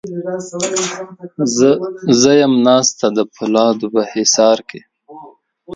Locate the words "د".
3.17-3.19